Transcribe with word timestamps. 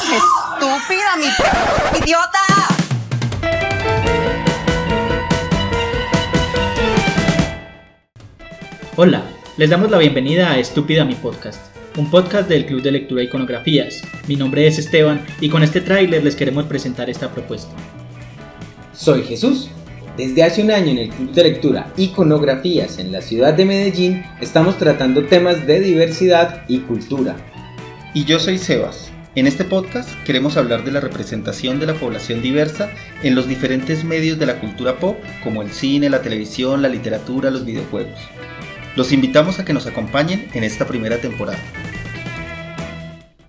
Estúpida, 0.00 1.16
mi 1.18 1.98
idiota. 1.98 2.38
Hola, 8.96 9.22
les 9.58 9.68
damos 9.68 9.90
la 9.90 9.98
bienvenida 9.98 10.50
a 10.50 10.58
Estúpida 10.58 11.04
mi 11.04 11.14
podcast, 11.14 11.60
un 11.98 12.10
podcast 12.10 12.48
del 12.48 12.64
Club 12.64 12.80
de 12.80 12.92
Lectura 12.92 13.20
e 13.20 13.26
Iconografías. 13.26 14.00
Mi 14.28 14.36
nombre 14.36 14.66
es 14.66 14.78
Esteban 14.78 15.26
y 15.42 15.50
con 15.50 15.62
este 15.62 15.82
tráiler 15.82 16.24
les 16.24 16.36
queremos 16.36 16.64
presentar 16.64 17.10
esta 17.10 17.30
propuesta. 17.30 17.74
Soy 18.94 19.22
Jesús. 19.24 19.68
Desde 20.16 20.42
hace 20.42 20.62
un 20.62 20.70
año 20.70 20.92
en 20.92 20.98
el 20.98 21.08
Club 21.10 21.32
de 21.32 21.42
Lectura 21.42 21.92
Iconografías 21.98 22.98
en 22.98 23.12
la 23.12 23.20
ciudad 23.20 23.52
de 23.52 23.66
Medellín 23.66 24.24
estamos 24.40 24.78
tratando 24.78 25.26
temas 25.26 25.66
de 25.66 25.80
diversidad 25.80 26.64
y 26.66 26.78
cultura. 26.80 27.36
Y 28.14 28.24
yo 28.24 28.38
soy 28.38 28.56
Sebas. 28.56 29.12
En 29.34 29.46
este 29.46 29.64
podcast 29.64 30.10
queremos 30.24 30.58
hablar 30.58 30.84
de 30.84 30.92
la 30.92 31.00
representación 31.00 31.80
de 31.80 31.86
la 31.86 31.94
población 31.94 32.42
diversa 32.42 32.90
en 33.22 33.34
los 33.34 33.48
diferentes 33.48 34.04
medios 34.04 34.38
de 34.38 34.44
la 34.44 34.60
cultura 34.60 34.98
pop, 34.98 35.16
como 35.42 35.62
el 35.62 35.72
cine, 35.72 36.10
la 36.10 36.20
televisión, 36.20 36.82
la 36.82 36.90
literatura, 36.90 37.50
los 37.50 37.64
videojuegos. 37.64 38.20
Los 38.94 39.10
invitamos 39.10 39.58
a 39.58 39.64
que 39.64 39.72
nos 39.72 39.86
acompañen 39.86 40.50
en 40.52 40.64
esta 40.64 40.86
primera 40.86 41.16
temporada. 41.16 41.58